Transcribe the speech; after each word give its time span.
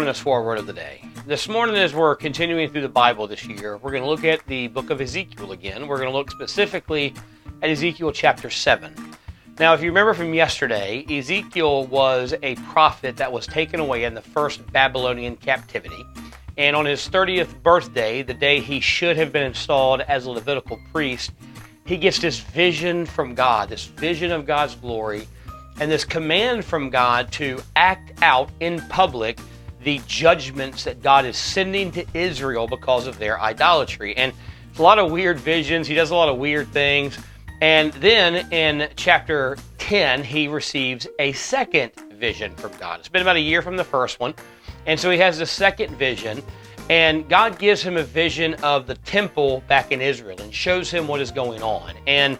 joining 0.00 0.08
us 0.08 0.18
for 0.18 0.38
our 0.38 0.42
word 0.42 0.56
of 0.56 0.66
the 0.66 0.72
day. 0.72 1.02
This 1.26 1.46
morning, 1.46 1.76
as 1.76 1.92
we're 1.92 2.16
continuing 2.16 2.70
through 2.70 2.80
the 2.80 2.88
Bible 2.88 3.26
this 3.26 3.44
year, 3.44 3.76
we're 3.76 3.90
going 3.90 4.02
to 4.02 4.08
look 4.08 4.24
at 4.24 4.40
the 4.46 4.68
book 4.68 4.88
of 4.88 4.98
Ezekiel 4.98 5.52
again. 5.52 5.86
We're 5.86 5.98
going 5.98 6.08
to 6.08 6.16
look 6.16 6.30
specifically 6.30 7.12
at 7.60 7.68
Ezekiel 7.68 8.10
chapter 8.10 8.48
7. 8.48 8.94
Now, 9.58 9.74
if 9.74 9.82
you 9.82 9.90
remember 9.90 10.14
from 10.14 10.32
yesterday, 10.32 11.04
Ezekiel 11.10 11.84
was 11.88 12.32
a 12.42 12.54
prophet 12.54 13.18
that 13.18 13.30
was 13.30 13.46
taken 13.46 13.78
away 13.78 14.04
in 14.04 14.14
the 14.14 14.22
first 14.22 14.66
Babylonian 14.72 15.36
captivity. 15.36 16.02
And 16.56 16.74
on 16.74 16.86
his 16.86 17.06
30th 17.06 17.62
birthday, 17.62 18.22
the 18.22 18.32
day 18.32 18.60
he 18.60 18.80
should 18.80 19.18
have 19.18 19.34
been 19.34 19.44
installed 19.44 20.00
as 20.00 20.24
a 20.24 20.30
Levitical 20.30 20.80
priest, 20.92 21.32
he 21.84 21.98
gets 21.98 22.20
this 22.20 22.38
vision 22.40 23.04
from 23.04 23.34
God, 23.34 23.68
this 23.68 23.84
vision 23.84 24.32
of 24.32 24.46
God's 24.46 24.76
glory 24.76 25.28
and 25.78 25.90
this 25.90 26.04
command 26.04 26.64
from 26.64 26.88
God 26.88 27.30
to 27.32 27.60
act 27.76 28.12
out 28.22 28.48
in 28.60 28.80
public 28.88 29.38
the 29.82 30.00
judgments 30.06 30.84
that 30.84 31.02
God 31.02 31.24
is 31.24 31.36
sending 31.36 31.90
to 31.92 32.04
Israel 32.14 32.66
because 32.66 33.06
of 33.06 33.18
their 33.18 33.40
idolatry. 33.40 34.16
And 34.16 34.32
it's 34.70 34.78
a 34.78 34.82
lot 34.82 34.98
of 34.98 35.10
weird 35.10 35.38
visions. 35.38 35.86
He 35.86 35.94
does 35.94 36.10
a 36.10 36.14
lot 36.14 36.28
of 36.28 36.38
weird 36.38 36.68
things. 36.68 37.18
And 37.60 37.92
then 37.94 38.50
in 38.52 38.88
chapter 38.96 39.56
10, 39.78 40.24
he 40.24 40.48
receives 40.48 41.06
a 41.18 41.32
second 41.32 41.92
vision 42.14 42.54
from 42.56 42.72
God. 42.78 43.00
It's 43.00 43.08
been 43.08 43.22
about 43.22 43.36
a 43.36 43.40
year 43.40 43.62
from 43.62 43.76
the 43.76 43.84
first 43.84 44.20
one. 44.20 44.34
And 44.86 44.98
so 44.98 45.10
he 45.10 45.18
has 45.18 45.38
the 45.38 45.46
second 45.46 45.96
vision. 45.96 46.42
And 46.88 47.28
God 47.28 47.58
gives 47.58 47.82
him 47.82 47.96
a 47.96 48.02
vision 48.02 48.54
of 48.62 48.86
the 48.86 48.96
temple 48.96 49.62
back 49.68 49.92
in 49.92 50.00
Israel 50.00 50.40
and 50.40 50.52
shows 50.52 50.90
him 50.90 51.06
what 51.06 51.20
is 51.20 51.30
going 51.30 51.62
on. 51.62 51.94
And 52.06 52.38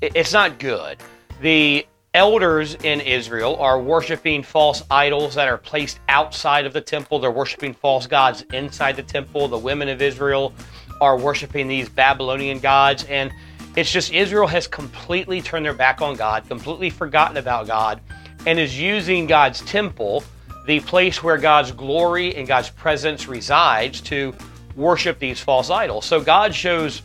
it's 0.00 0.32
not 0.32 0.58
good. 0.58 0.98
The 1.40 1.86
elders 2.14 2.74
in 2.74 3.00
Israel 3.00 3.56
are 3.56 3.80
worshiping 3.80 4.42
false 4.42 4.82
idols 4.90 5.34
that 5.34 5.48
are 5.48 5.56
placed 5.56 5.98
outside 6.10 6.66
of 6.66 6.74
the 6.74 6.80
temple. 6.80 7.18
They're 7.18 7.30
worshiping 7.30 7.72
false 7.72 8.06
gods 8.06 8.42
inside 8.52 8.96
the 8.96 9.02
temple. 9.02 9.48
The 9.48 9.56
women 9.56 9.88
of 9.88 10.02
Israel 10.02 10.52
are 11.00 11.16
worshiping 11.16 11.68
these 11.68 11.88
Babylonian 11.88 12.58
gods. 12.58 13.04
And 13.04 13.32
it's 13.76 13.90
just 13.90 14.12
Israel 14.12 14.46
has 14.46 14.66
completely 14.66 15.40
turned 15.40 15.64
their 15.64 15.72
back 15.72 16.02
on 16.02 16.14
God, 16.16 16.46
completely 16.46 16.90
forgotten 16.90 17.38
about 17.38 17.66
God, 17.66 18.02
and 18.44 18.58
is 18.58 18.78
using 18.78 19.26
God's 19.26 19.62
temple, 19.62 20.22
the 20.66 20.80
place 20.80 21.22
where 21.22 21.38
God's 21.38 21.72
glory 21.72 22.36
and 22.36 22.46
God's 22.46 22.68
presence 22.68 23.26
resides, 23.26 24.02
to 24.02 24.34
worship 24.76 25.18
these 25.18 25.40
false 25.40 25.70
idols. 25.70 26.04
So 26.04 26.20
God 26.20 26.54
shows 26.54 27.00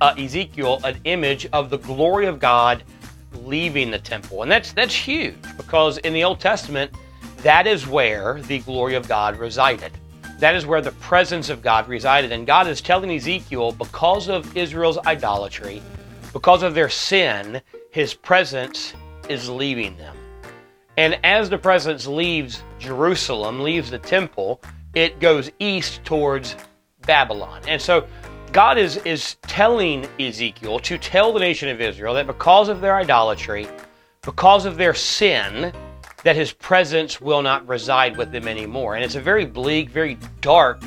uh, 0.00 0.14
Ezekiel 0.16 0.80
an 0.84 0.98
image 1.04 1.46
of 1.52 1.68
the 1.68 1.78
glory 1.78 2.24
of 2.24 2.38
God 2.38 2.82
leaving 3.46 3.90
the 3.90 3.98
temple. 3.98 4.42
And 4.42 4.50
that's 4.50 4.72
that's 4.72 4.94
huge 4.94 5.36
because 5.56 5.98
in 5.98 6.12
the 6.12 6.24
Old 6.24 6.40
Testament, 6.40 6.90
that 7.38 7.66
is 7.66 7.86
where 7.86 8.40
the 8.42 8.58
glory 8.60 8.94
of 8.94 9.08
God 9.08 9.38
resided. 9.38 9.92
That 10.38 10.54
is 10.54 10.66
where 10.66 10.82
the 10.82 10.92
presence 10.92 11.48
of 11.48 11.62
God 11.62 11.88
resided. 11.88 12.32
And 12.32 12.46
God 12.46 12.66
is 12.66 12.80
telling 12.80 13.10
Ezekiel, 13.10 13.72
because 13.72 14.28
of 14.28 14.56
Israel's 14.56 14.98
idolatry, 14.98 15.80
because 16.32 16.62
of 16.62 16.74
their 16.74 16.90
sin, 16.90 17.62
his 17.90 18.12
presence 18.12 18.92
is 19.28 19.48
leaving 19.48 19.96
them. 19.96 20.14
And 20.98 21.18
as 21.24 21.48
the 21.48 21.58
presence 21.58 22.06
leaves 22.06 22.62
Jerusalem, 22.78 23.62
leaves 23.62 23.90
the 23.90 23.98
temple, 23.98 24.60
it 24.94 25.20
goes 25.20 25.50
east 25.58 26.04
towards 26.04 26.56
Babylon. 27.06 27.62
And 27.68 27.80
so 27.80 28.06
God 28.56 28.78
is, 28.78 28.96
is 29.04 29.34
telling 29.42 30.08
Ezekiel 30.18 30.78
to 30.78 30.96
tell 30.96 31.30
the 31.30 31.38
nation 31.38 31.68
of 31.68 31.78
Israel 31.78 32.14
that 32.14 32.26
because 32.26 32.70
of 32.70 32.80
their 32.80 32.96
idolatry, 32.96 33.68
because 34.22 34.64
of 34.64 34.78
their 34.78 34.94
sin, 34.94 35.74
that 36.24 36.36
his 36.36 36.54
presence 36.54 37.20
will 37.20 37.42
not 37.42 37.68
reside 37.68 38.16
with 38.16 38.32
them 38.32 38.48
anymore. 38.48 38.94
And 38.94 39.04
it's 39.04 39.14
a 39.14 39.20
very 39.20 39.44
bleak, 39.44 39.90
very 39.90 40.16
dark 40.40 40.80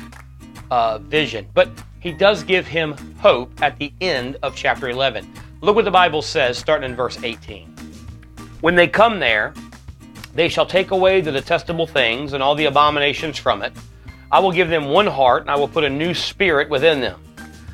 uh, 0.72 0.98
vision. 0.98 1.48
But 1.54 1.70
he 2.00 2.10
does 2.10 2.42
give 2.42 2.66
him 2.66 2.96
hope 3.20 3.62
at 3.62 3.78
the 3.78 3.92
end 4.00 4.36
of 4.42 4.56
chapter 4.56 4.88
11. 4.88 5.32
Look 5.60 5.76
what 5.76 5.84
the 5.84 5.92
Bible 5.92 6.22
says, 6.22 6.58
starting 6.58 6.90
in 6.90 6.96
verse 6.96 7.22
18. 7.22 7.68
When 8.62 8.74
they 8.74 8.88
come 8.88 9.20
there, 9.20 9.54
they 10.34 10.48
shall 10.48 10.66
take 10.66 10.90
away 10.90 11.20
the 11.20 11.30
detestable 11.30 11.86
things 11.86 12.32
and 12.32 12.42
all 12.42 12.56
the 12.56 12.64
abominations 12.64 13.38
from 13.38 13.62
it. 13.62 13.72
I 14.32 14.40
will 14.40 14.50
give 14.50 14.70
them 14.70 14.86
one 14.86 15.06
heart, 15.06 15.42
and 15.42 15.50
I 15.52 15.54
will 15.54 15.68
put 15.68 15.84
a 15.84 15.88
new 15.88 16.14
spirit 16.14 16.68
within 16.68 17.00
them. 17.00 17.20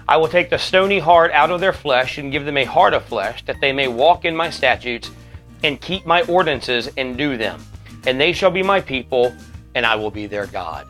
I 0.08 0.16
will 0.16 0.28
take 0.28 0.50
the 0.50 0.58
stony 0.58 1.00
heart 1.00 1.32
out 1.32 1.50
of 1.50 1.60
their 1.60 1.72
flesh 1.72 2.18
and 2.18 2.30
give 2.30 2.44
them 2.44 2.56
a 2.56 2.64
heart 2.64 2.94
of 2.94 3.04
flesh, 3.04 3.44
that 3.46 3.60
they 3.60 3.72
may 3.72 3.88
walk 3.88 4.24
in 4.24 4.36
my 4.36 4.50
statutes 4.50 5.10
and 5.64 5.80
keep 5.80 6.06
my 6.06 6.22
ordinances 6.22 6.88
and 6.96 7.16
do 7.16 7.36
them. 7.36 7.60
And 8.06 8.20
they 8.20 8.32
shall 8.32 8.52
be 8.52 8.62
my 8.62 8.80
people, 8.80 9.34
and 9.74 9.84
I 9.84 9.96
will 9.96 10.12
be 10.12 10.26
their 10.26 10.46
God. 10.46 10.86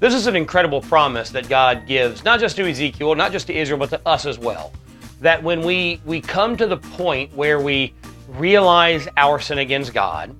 This 0.00 0.14
is 0.14 0.26
an 0.26 0.34
incredible 0.34 0.80
promise 0.80 1.30
that 1.30 1.48
God 1.48 1.86
gives, 1.86 2.24
not 2.24 2.40
just 2.40 2.56
to 2.56 2.68
Ezekiel, 2.68 3.14
not 3.14 3.30
just 3.30 3.46
to 3.46 3.54
Israel, 3.54 3.78
but 3.78 3.90
to 3.90 4.00
us 4.04 4.26
as 4.26 4.38
well. 4.38 4.72
That 5.20 5.42
when 5.42 5.60
we, 5.62 6.00
we 6.04 6.20
come 6.20 6.56
to 6.56 6.66
the 6.66 6.76
point 6.76 7.32
where 7.34 7.60
we 7.60 7.94
realize 8.28 9.06
our 9.16 9.38
sin 9.38 9.58
against 9.58 9.94
God, 9.94 10.34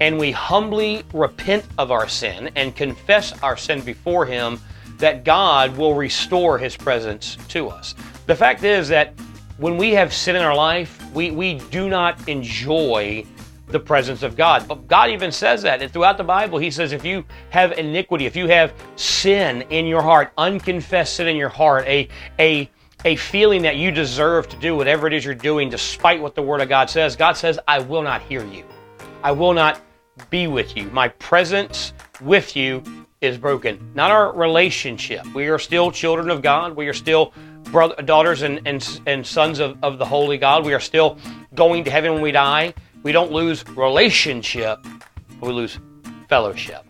and 0.00 0.18
we 0.18 0.30
humbly 0.30 1.04
repent 1.12 1.64
of 1.78 1.90
our 1.90 2.08
sin 2.08 2.50
and 2.56 2.74
confess 2.74 3.40
our 3.42 3.56
sin 3.56 3.80
before 3.82 4.24
Him, 4.24 4.60
that 5.02 5.24
God 5.24 5.76
will 5.76 5.94
restore 5.94 6.58
his 6.58 6.76
presence 6.76 7.36
to 7.48 7.68
us. 7.68 7.94
The 8.26 8.36
fact 8.36 8.62
is 8.62 8.88
that 8.88 9.14
when 9.58 9.76
we 9.76 9.90
have 9.90 10.12
sin 10.12 10.36
in 10.36 10.42
our 10.42 10.54
life, 10.54 11.04
we, 11.12 11.32
we 11.32 11.54
do 11.70 11.88
not 11.88 12.28
enjoy 12.28 13.26
the 13.66 13.80
presence 13.80 14.22
of 14.22 14.36
God. 14.36 14.68
But 14.68 14.86
God 14.86 15.10
even 15.10 15.32
says 15.32 15.60
that. 15.62 15.82
And 15.82 15.92
throughout 15.92 16.18
the 16.18 16.24
Bible, 16.24 16.58
He 16.58 16.70
says, 16.70 16.92
if 16.92 17.04
you 17.04 17.24
have 17.50 17.72
iniquity, 17.72 18.26
if 18.26 18.36
you 18.36 18.46
have 18.46 18.72
sin 18.94 19.62
in 19.70 19.86
your 19.86 20.02
heart, 20.02 20.32
unconfessed 20.38 21.16
sin 21.16 21.26
in 21.26 21.36
your 21.36 21.48
heart, 21.48 21.84
a, 21.86 22.08
a, 22.38 22.70
a 23.04 23.16
feeling 23.16 23.62
that 23.62 23.76
you 23.76 23.90
deserve 23.90 24.48
to 24.50 24.56
do 24.56 24.76
whatever 24.76 25.08
it 25.08 25.12
is 25.12 25.24
you're 25.24 25.34
doing 25.34 25.68
despite 25.68 26.22
what 26.22 26.36
the 26.36 26.42
Word 26.42 26.60
of 26.60 26.68
God 26.68 26.88
says, 26.88 27.16
God 27.16 27.36
says, 27.36 27.58
I 27.66 27.80
will 27.80 28.02
not 28.02 28.22
hear 28.22 28.44
you. 28.44 28.64
I 29.24 29.32
will 29.32 29.52
not 29.52 29.80
be 30.30 30.46
with 30.46 30.76
you. 30.76 30.84
My 30.90 31.08
presence 31.08 31.92
with 32.20 32.54
you 32.54 32.84
is 33.22 33.38
broken, 33.38 33.92
not 33.94 34.10
our 34.10 34.34
relationship. 34.34 35.24
We 35.32 35.48
are 35.48 35.58
still 35.58 35.92
children 35.92 36.28
of 36.28 36.42
God. 36.42 36.76
We 36.76 36.88
are 36.88 36.92
still 36.92 37.32
brother, 37.70 38.02
daughters 38.02 38.42
and, 38.42 38.60
and, 38.66 39.00
and 39.06 39.24
sons 39.24 39.60
of, 39.60 39.78
of 39.82 39.98
the 39.98 40.04
Holy 40.04 40.36
God. 40.36 40.66
We 40.66 40.74
are 40.74 40.80
still 40.80 41.16
going 41.54 41.84
to 41.84 41.90
heaven 41.90 42.14
when 42.14 42.22
we 42.22 42.32
die. 42.32 42.74
We 43.04 43.12
don't 43.12 43.32
lose 43.32 43.66
relationship, 43.68 44.78
we 45.40 45.52
lose 45.52 45.78
fellowship. 46.28 46.84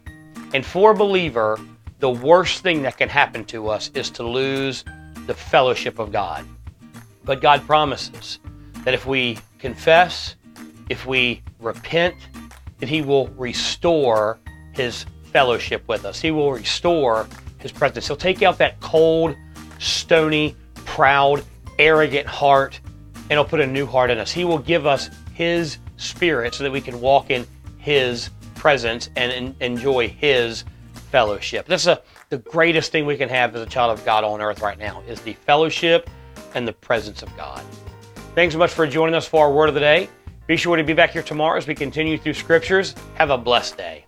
And 0.54 0.65
for 0.65 0.91
a 0.91 0.94
believer, 0.94 1.59
the 2.00 2.10
worst 2.10 2.62
thing 2.62 2.82
that 2.82 2.97
can 2.97 3.09
happen 3.09 3.44
to 3.47 3.69
us 3.69 3.91
is 3.94 4.10
to 4.10 4.22
lose 4.22 4.84
the 5.26 5.34
fellowship 5.34 5.99
of 5.99 6.12
God. 6.12 6.44
But 7.25 7.41
God 7.41 7.62
promises 7.66 8.38
that 8.84 8.94
if 8.94 9.06
we 9.06 9.38
confess, 9.59 10.34
if 10.88 11.06
we 11.06 11.43
repent, 11.60 12.16
that 12.78 12.88
He 12.88 13.00
will 13.00 13.28
restore 13.28 14.38
His 14.72 15.06
fellowship 15.32 15.87
with 15.88 16.04
us. 16.04 16.20
He 16.20 16.31
will 16.31 16.53
restore 16.53 17.26
his 17.59 17.72
presence. 17.72 18.06
He'll 18.06 18.16
take 18.16 18.43
out 18.43 18.59
that 18.59 18.81
cold, 18.81 19.37
stony, 19.78 20.56
proud, 20.75 21.43
arrogant 21.78 22.26
heart 22.26 22.81
and 23.32 23.38
he'll 23.38 23.44
put 23.44 23.60
a 23.60 23.66
new 23.66 23.87
heart 23.87 24.10
in 24.10 24.19
us. 24.19 24.31
He 24.31 24.44
will 24.44 24.59
give 24.59 24.87
us 24.87 25.09
his 25.32 25.78
spirit 25.97 26.54
so 26.54 26.65
that 26.65 26.70
we 26.70 26.81
can 26.81 27.00
walk 27.00 27.31
in 27.31 27.47
his 27.78 28.31
presence 28.54 29.09
and 29.16 29.54
enjoy 29.60 30.09
his 30.09 30.65
fellowship. 31.10 31.66
That's 31.66 31.87
a, 31.87 32.03
the 32.28 32.38
greatest 32.38 32.93
thing 32.93 33.06
we 33.06 33.16
can 33.16 33.28
have 33.28 33.56
as 33.56 33.62
a 33.62 33.66
child 33.66 33.99
of 33.99 34.04
God 34.04 34.25
on 34.25 34.41
earth 34.41 34.60
right 34.60 34.78
now 34.78 35.03
is 35.09 35.20
the 35.22 35.32
fellowship 35.32 36.10
and 36.54 36.69
the 36.69 36.72
presence 36.72 37.22
of 37.22 37.34
God. 37.37 37.64
Thanks 38.34 38.53
so 38.53 38.59
much 38.59 38.72
for 38.72 38.87
joining 38.87 39.14
us 39.14 39.26
for 39.26 39.47
our 39.47 39.53
word 39.53 39.69
of 39.69 39.75
the 39.75 39.81
day. 39.81 40.09
Be 40.47 40.56
sure 40.56 40.76
to 40.76 40.84
be 40.84 40.93
back 40.93 41.10
here 41.10 41.22
tomorrow 41.22 41.56
as 41.56 41.67
we 41.67 41.75
continue 41.75 42.19
through 42.19 42.35
scriptures. 42.35 42.94
Have 43.14 43.31
a 43.31 43.38
blessed 43.38 43.78
day. 43.78 44.05